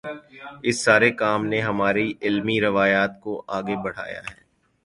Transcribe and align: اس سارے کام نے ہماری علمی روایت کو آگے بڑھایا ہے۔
اس 0.67 0.77
سارے 0.85 1.09
کام 1.21 1.41
نے 1.45 1.59
ہماری 1.61 2.07
علمی 2.21 2.57
روایت 2.61 3.11
کو 3.23 3.33
آگے 3.57 3.75
بڑھایا 3.83 4.21
ہے۔ 4.29 4.39